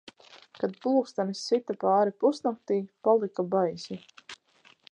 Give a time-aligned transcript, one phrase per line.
[0.61, 3.99] Kad pulkstenis sita pāri pusnaktij, palika baisi